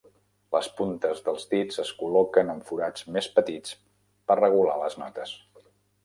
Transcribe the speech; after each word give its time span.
Les 0.53 0.67
puntes 0.77 1.19
dels 1.25 1.43
dits 1.51 1.75
es 1.83 1.91
col·loquen 1.99 2.49
en 2.53 2.63
forats 2.69 3.05
més 3.17 3.27
petits 3.35 3.75
per 4.31 4.39
regular 4.41 4.79
les 4.85 4.97
notes. 5.03 5.35